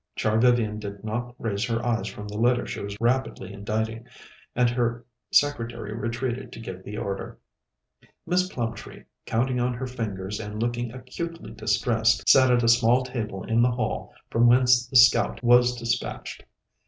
[0.15, 4.07] Char Vivian did not raise her eyes from the letter she was rapidly inditing,
[4.55, 7.37] and her secretary retreated to give the order.
[8.25, 13.43] Miss Plumtree, counting on her fingers and looking acutely distressed, sat at a small table
[13.43, 16.45] in the hall from whence the Scout was dispatched.